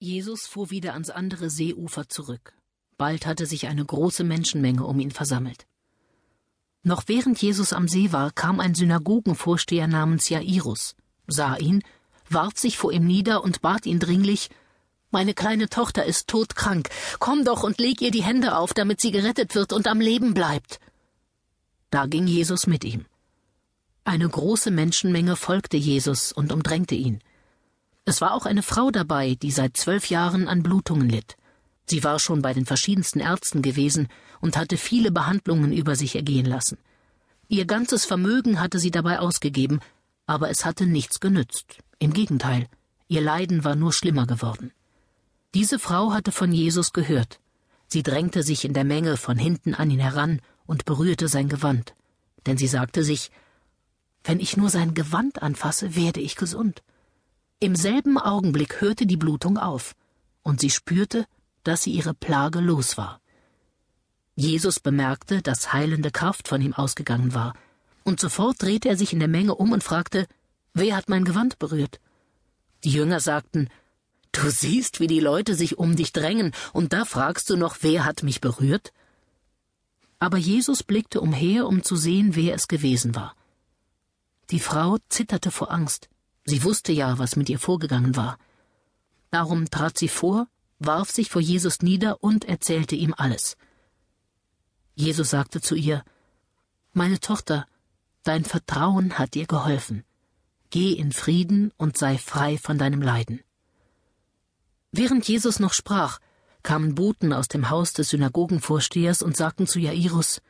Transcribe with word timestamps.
Jesus 0.00 0.46
fuhr 0.46 0.70
wieder 0.70 0.92
ans 0.92 1.10
andere 1.10 1.50
Seeufer 1.50 2.08
zurück. 2.08 2.54
Bald 2.96 3.26
hatte 3.26 3.46
sich 3.46 3.66
eine 3.66 3.84
große 3.84 4.22
Menschenmenge 4.22 4.84
um 4.84 5.00
ihn 5.00 5.10
versammelt. 5.10 5.66
Noch 6.84 7.02
während 7.06 7.42
Jesus 7.42 7.72
am 7.72 7.88
See 7.88 8.12
war, 8.12 8.30
kam 8.30 8.60
ein 8.60 8.76
Synagogenvorsteher 8.76 9.88
namens 9.88 10.28
Jairus, 10.28 10.94
sah 11.26 11.56
ihn, 11.56 11.82
warf 12.30 12.56
sich 12.56 12.78
vor 12.78 12.92
ihm 12.92 13.06
nieder 13.06 13.42
und 13.42 13.60
bat 13.60 13.86
ihn 13.86 13.98
dringlich 13.98 14.50
Meine 15.10 15.34
kleine 15.34 15.68
Tochter 15.68 16.04
ist 16.04 16.28
todkrank, 16.28 16.90
komm 17.18 17.44
doch 17.44 17.64
und 17.64 17.78
leg 17.78 18.00
ihr 18.00 18.10
die 18.10 18.22
Hände 18.22 18.56
auf, 18.56 18.74
damit 18.74 19.00
sie 19.00 19.10
gerettet 19.10 19.54
wird 19.54 19.72
und 19.72 19.88
am 19.88 20.00
Leben 20.00 20.32
bleibt. 20.34 20.78
Da 21.90 22.06
ging 22.06 22.26
Jesus 22.26 22.66
mit 22.66 22.84
ihm. 22.84 23.06
Eine 24.04 24.28
große 24.28 24.70
Menschenmenge 24.70 25.34
folgte 25.34 25.76
Jesus 25.76 26.30
und 26.30 26.52
umdrängte 26.52 26.94
ihn. 26.94 27.20
Es 28.08 28.22
war 28.22 28.32
auch 28.32 28.46
eine 28.46 28.62
Frau 28.62 28.90
dabei, 28.90 29.34
die 29.34 29.50
seit 29.50 29.76
zwölf 29.76 30.08
Jahren 30.08 30.48
an 30.48 30.62
Blutungen 30.62 31.10
litt. 31.10 31.36
Sie 31.84 32.02
war 32.04 32.18
schon 32.18 32.40
bei 32.40 32.54
den 32.54 32.64
verschiedensten 32.64 33.20
Ärzten 33.20 33.60
gewesen 33.60 34.08
und 34.40 34.56
hatte 34.56 34.78
viele 34.78 35.10
Behandlungen 35.10 35.74
über 35.74 35.94
sich 35.94 36.16
ergehen 36.16 36.46
lassen. 36.46 36.78
Ihr 37.48 37.66
ganzes 37.66 38.06
Vermögen 38.06 38.60
hatte 38.60 38.78
sie 38.78 38.90
dabei 38.90 39.18
ausgegeben, 39.18 39.80
aber 40.24 40.48
es 40.48 40.64
hatte 40.64 40.86
nichts 40.86 41.20
genützt. 41.20 41.80
Im 41.98 42.14
Gegenteil, 42.14 42.68
ihr 43.08 43.20
Leiden 43.20 43.62
war 43.62 43.76
nur 43.76 43.92
schlimmer 43.92 44.26
geworden. 44.26 44.72
Diese 45.52 45.78
Frau 45.78 46.14
hatte 46.14 46.32
von 46.32 46.50
Jesus 46.50 46.94
gehört. 46.94 47.40
Sie 47.88 48.02
drängte 48.02 48.42
sich 48.42 48.64
in 48.64 48.72
der 48.72 48.84
Menge 48.84 49.18
von 49.18 49.36
hinten 49.36 49.74
an 49.74 49.90
ihn 49.90 50.00
heran 50.00 50.40
und 50.64 50.86
berührte 50.86 51.28
sein 51.28 51.50
Gewand. 51.50 51.92
Denn 52.46 52.56
sie 52.56 52.68
sagte 52.68 53.04
sich, 53.04 53.30
wenn 54.24 54.40
ich 54.40 54.56
nur 54.56 54.70
sein 54.70 54.94
Gewand 54.94 55.42
anfasse, 55.42 55.94
werde 55.94 56.20
ich 56.20 56.36
gesund. 56.36 56.82
Im 57.60 57.74
selben 57.74 58.18
Augenblick 58.18 58.80
hörte 58.80 59.04
die 59.04 59.16
Blutung 59.16 59.58
auf, 59.58 59.96
und 60.42 60.60
sie 60.60 60.70
spürte, 60.70 61.26
dass 61.64 61.82
sie 61.82 61.90
ihre 61.90 62.14
Plage 62.14 62.60
los 62.60 62.96
war. 62.96 63.20
Jesus 64.36 64.78
bemerkte, 64.78 65.42
dass 65.42 65.72
heilende 65.72 66.12
Kraft 66.12 66.46
von 66.46 66.62
ihm 66.62 66.72
ausgegangen 66.72 67.34
war, 67.34 67.54
und 68.04 68.20
sofort 68.20 68.62
drehte 68.62 68.88
er 68.88 68.96
sich 68.96 69.12
in 69.12 69.18
der 69.18 69.26
Menge 69.26 69.56
um 69.56 69.72
und 69.72 69.82
fragte, 69.82 70.28
Wer 70.72 70.94
hat 70.94 71.08
mein 71.08 71.24
Gewand 71.24 71.58
berührt? 71.58 72.00
Die 72.84 72.90
Jünger 72.90 73.18
sagten, 73.18 73.68
Du 74.30 74.50
siehst, 74.50 75.00
wie 75.00 75.08
die 75.08 75.18
Leute 75.18 75.56
sich 75.56 75.78
um 75.78 75.96
dich 75.96 76.12
drängen, 76.12 76.52
und 76.72 76.92
da 76.92 77.04
fragst 77.04 77.50
du 77.50 77.56
noch, 77.56 77.78
wer 77.80 78.04
hat 78.04 78.22
mich 78.22 78.40
berührt? 78.40 78.92
Aber 80.20 80.38
Jesus 80.38 80.84
blickte 80.84 81.20
umher, 81.20 81.66
um 81.66 81.82
zu 81.82 81.96
sehen, 81.96 82.36
wer 82.36 82.54
es 82.54 82.68
gewesen 82.68 83.16
war. 83.16 83.34
Die 84.50 84.60
Frau 84.60 84.98
zitterte 85.08 85.50
vor 85.50 85.72
Angst. 85.72 86.08
Sie 86.48 86.64
wusste 86.64 86.92
ja, 86.92 87.18
was 87.18 87.36
mit 87.36 87.50
ihr 87.50 87.58
vorgegangen 87.58 88.16
war. 88.16 88.38
Darum 89.30 89.68
trat 89.68 89.98
sie 89.98 90.08
vor, 90.08 90.48
warf 90.78 91.10
sich 91.10 91.28
vor 91.28 91.42
Jesus 91.42 91.82
nieder 91.82 92.24
und 92.24 92.46
erzählte 92.46 92.96
ihm 92.96 93.12
alles. 93.14 93.58
Jesus 94.94 95.28
sagte 95.28 95.60
zu 95.60 95.74
ihr 95.74 96.02
Meine 96.94 97.20
Tochter, 97.20 97.66
dein 98.22 98.46
Vertrauen 98.46 99.18
hat 99.18 99.34
dir 99.34 99.46
geholfen. 99.46 100.04
Geh 100.70 100.92
in 100.92 101.12
Frieden 101.12 101.70
und 101.76 101.98
sei 101.98 102.16
frei 102.16 102.56
von 102.56 102.78
deinem 102.78 103.02
Leiden. 103.02 103.40
Während 104.90 105.28
Jesus 105.28 105.60
noch 105.60 105.74
sprach, 105.74 106.18
kamen 106.62 106.94
Boten 106.94 107.34
aus 107.34 107.48
dem 107.48 107.68
Haus 107.68 107.92
des 107.92 108.08
Synagogenvorstehers 108.08 109.20
und 109.20 109.36
sagten 109.36 109.66
zu 109.66 109.80
Jairus 109.80 110.40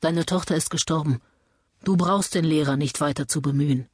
Deine 0.00 0.26
Tochter 0.26 0.56
ist 0.56 0.70
gestorben. 0.70 1.20
Du 1.84 1.96
brauchst 1.96 2.34
den 2.34 2.44
Lehrer 2.44 2.76
nicht 2.76 3.00
weiter 3.00 3.28
zu 3.28 3.40
bemühen. 3.40 3.88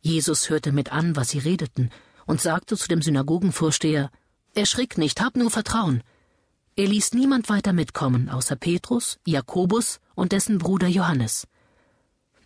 Jesus 0.00 0.48
hörte 0.50 0.72
mit 0.72 0.92
an, 0.92 1.16
was 1.16 1.30
sie 1.30 1.38
redeten, 1.38 1.90
und 2.26 2.40
sagte 2.40 2.76
zu 2.76 2.88
dem 2.88 3.02
Synagogenvorsteher 3.02 4.10
Erschrick 4.54 4.98
nicht, 4.98 5.20
hab 5.20 5.36
nur 5.36 5.50
Vertrauen. 5.50 6.02
Er 6.76 6.86
ließ 6.86 7.12
niemand 7.14 7.48
weiter 7.48 7.72
mitkommen, 7.72 8.28
außer 8.28 8.56
Petrus, 8.56 9.18
Jakobus 9.26 10.00
und 10.14 10.32
dessen 10.32 10.58
Bruder 10.58 10.88
Johannes. 10.88 11.46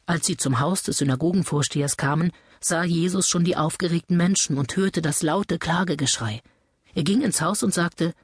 Als 0.06 0.26
sie 0.26 0.36
zum 0.36 0.60
Haus 0.60 0.82
des 0.82 0.98
Synagogenvorstehers 0.98 1.96
kamen, 1.96 2.32
sah 2.60 2.84
Jesus 2.84 3.28
schon 3.28 3.44
die 3.44 3.56
aufgeregten 3.56 4.16
Menschen 4.16 4.58
und 4.58 4.76
hörte 4.76 5.02
das 5.02 5.22
laute 5.22 5.58
Klagegeschrei. 5.58 6.42
Er 6.94 7.02
ging 7.02 7.22
ins 7.22 7.41
Haus 7.41 7.62
und 7.62 7.74
sagte 7.74 8.14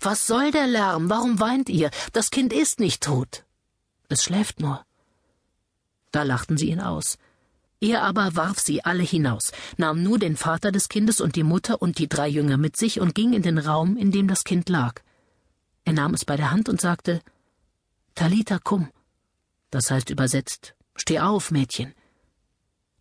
Was 0.00 0.26
soll 0.26 0.50
der 0.50 0.66
Lärm? 0.66 1.10
Warum 1.10 1.40
weint 1.40 1.68
ihr? 1.68 1.90
Das 2.12 2.30
Kind 2.30 2.52
ist 2.52 2.80
nicht 2.80 3.02
tot. 3.02 3.44
Es 4.08 4.22
schläft 4.22 4.60
nur. 4.60 4.84
Da 6.12 6.22
lachten 6.22 6.56
sie 6.56 6.70
ihn 6.70 6.80
aus. 6.80 7.18
Er 7.80 8.02
aber 8.02 8.34
warf 8.34 8.58
sie 8.58 8.84
alle 8.84 9.04
hinaus, 9.04 9.52
nahm 9.76 10.02
nur 10.02 10.18
den 10.18 10.36
Vater 10.36 10.72
des 10.72 10.88
Kindes 10.88 11.20
und 11.20 11.36
die 11.36 11.44
Mutter 11.44 11.80
und 11.80 11.98
die 11.98 12.08
drei 12.08 12.28
Jünger 12.28 12.56
mit 12.56 12.76
sich 12.76 13.00
und 13.00 13.14
ging 13.14 13.32
in 13.32 13.42
den 13.42 13.58
Raum, 13.58 13.96
in 13.96 14.10
dem 14.10 14.26
das 14.26 14.42
Kind 14.42 14.68
lag. 14.68 15.00
Er 15.84 15.92
nahm 15.92 16.12
es 16.14 16.24
bei 16.24 16.36
der 16.36 16.50
Hand 16.50 16.68
und 16.68 16.80
sagte 16.80 17.20
Talita 18.14 18.58
kum. 18.58 18.88
Das 19.70 19.90
heißt 19.90 20.10
übersetzt 20.10 20.74
Steh 20.96 21.20
auf, 21.20 21.52
Mädchen. 21.52 21.94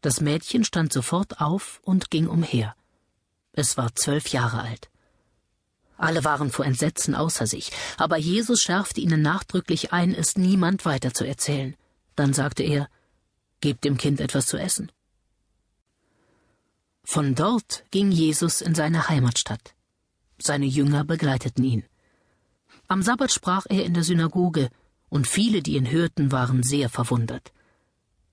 Das 0.02 0.22
Mädchen 0.22 0.64
stand 0.64 0.94
sofort 0.94 1.42
auf 1.42 1.80
und 1.84 2.12
ging 2.12 2.28
umher. 2.28 2.76
Es 3.54 3.76
war 3.76 3.96
zwölf 3.96 4.28
Jahre 4.28 4.62
alt. 4.62 4.92
Alle 5.98 6.24
waren 6.24 6.52
vor 6.52 6.64
Entsetzen 6.66 7.16
außer 7.16 7.48
sich, 7.48 7.72
aber 7.98 8.18
Jesus 8.18 8.62
schärfte 8.62 9.02
ihnen 9.02 9.24
nachdrücklich 9.24 9.92
ein, 9.94 10.14
es 10.14 10.38
niemand 10.38 10.86
weiter 10.86 11.12
zu 11.12 11.26
erzählen. 11.26 11.76
Dann 12.16 12.34
sagte 12.34 12.62
er 12.62 12.88
Gebt 13.62 13.84
dem 13.84 13.98
Kind 13.98 14.22
etwas 14.22 14.46
zu 14.48 14.58
essen. 14.58 14.92
Von 17.04 17.36
dort 17.36 17.86
ging 17.92 18.12
Jesus 18.12 18.62
in 18.62 18.76
seine 18.76 19.08
Heimatstadt. 19.10 19.74
Seine 20.38 20.66
Jünger 20.66 21.04
begleiteten 21.04 21.64
ihn. 21.64 21.84
Am 22.88 23.02
Sabbat 23.02 23.32
sprach 23.32 23.66
er 23.70 23.86
in 23.86 23.94
der 23.94 24.04
Synagoge, 24.04 24.70
und 25.10 25.26
viele, 25.26 25.62
die 25.62 25.76
ihn 25.78 25.90
hörten, 25.90 26.32
waren 26.32 26.64
sehr 26.64 26.90
verwundert. 26.90 27.54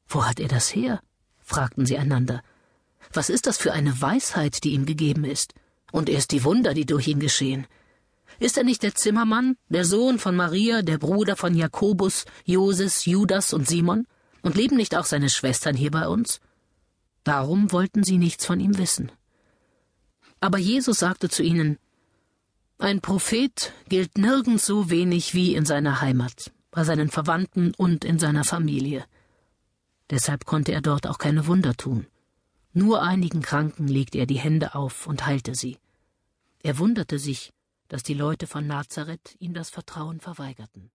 Wo 0.08 0.26
hat 0.26 0.40
er 0.40 0.48
das 0.48 0.74
her? 0.74 1.00
fragten 1.40 1.86
sie 1.86 1.98
einander. 1.98 2.42
Was 3.12 3.30
ist 3.30 3.46
das 3.46 3.58
für 3.58 3.72
eine 3.72 4.00
Weisheit, 4.00 4.64
die 4.64 4.70
ihm 4.70 4.86
gegeben 4.86 5.24
ist? 5.24 5.54
Und 5.92 6.08
erst 6.08 6.32
die 6.32 6.42
Wunder, 6.44 6.74
die 6.74 6.86
durch 6.86 7.06
ihn 7.06 7.20
geschehen. 7.20 7.66
Ist 8.40 8.58
er 8.58 8.64
nicht 8.64 8.82
der 8.82 8.94
Zimmermann, 8.94 9.56
der 9.68 9.84
Sohn 9.84 10.18
von 10.18 10.34
Maria, 10.34 10.82
der 10.82 10.98
Bruder 10.98 11.36
von 11.36 11.54
Jakobus, 11.54 12.24
Joses, 12.44 13.04
Judas 13.04 13.52
und 13.52 13.68
Simon? 13.68 14.06
Und 14.44 14.56
leben 14.56 14.76
nicht 14.76 14.94
auch 14.94 15.06
seine 15.06 15.30
Schwestern 15.30 15.74
hier 15.74 15.90
bei 15.90 16.06
uns? 16.06 16.40
Darum 17.24 17.72
wollten 17.72 18.04
sie 18.04 18.18
nichts 18.18 18.44
von 18.44 18.60
ihm 18.60 18.76
wissen. 18.76 19.10
Aber 20.38 20.58
Jesus 20.58 20.98
sagte 20.98 21.30
zu 21.30 21.42
ihnen, 21.42 21.78
ein 22.76 23.00
Prophet 23.00 23.72
gilt 23.88 24.18
nirgends 24.18 24.66
so 24.66 24.90
wenig 24.90 25.32
wie 25.32 25.54
in 25.54 25.64
seiner 25.64 26.02
Heimat, 26.02 26.52
bei 26.70 26.84
seinen 26.84 27.08
Verwandten 27.08 27.72
und 27.74 28.04
in 28.04 28.18
seiner 28.18 28.44
Familie. 28.44 29.06
Deshalb 30.10 30.44
konnte 30.44 30.72
er 30.72 30.82
dort 30.82 31.06
auch 31.06 31.16
keine 31.16 31.46
Wunder 31.46 31.74
tun. 31.74 32.06
Nur 32.74 33.02
einigen 33.02 33.40
Kranken 33.40 33.88
legte 33.88 34.18
er 34.18 34.26
die 34.26 34.38
Hände 34.38 34.74
auf 34.74 35.06
und 35.06 35.24
heilte 35.24 35.54
sie. 35.54 35.78
Er 36.62 36.78
wunderte 36.78 37.18
sich, 37.18 37.54
dass 37.88 38.02
die 38.02 38.14
Leute 38.14 38.46
von 38.46 38.66
Nazareth 38.66 39.36
ihm 39.38 39.54
das 39.54 39.70
Vertrauen 39.70 40.20
verweigerten. 40.20 40.90